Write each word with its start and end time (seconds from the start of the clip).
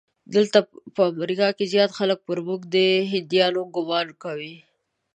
دلته 0.35 0.59
په 0.95 1.01
امریکا 1.11 1.47
کې 1.57 1.65
زیات 1.73 1.91
خلک 1.99 2.19
پر 2.27 2.37
موږ 2.47 2.61
د 2.75 2.77
هندیانو 3.11 3.61
ګومان 3.75 4.07
کوي. 4.23 4.53